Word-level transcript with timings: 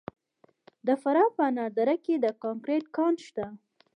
د 0.87 0.89
فراه 1.01 1.29
په 1.35 1.41
انار 1.49 1.71
دره 1.77 1.95
کې 2.05 2.15
د 2.17 2.25
ګرانیټ 2.41 2.85
کان 2.95 3.13
شته. 3.25 3.45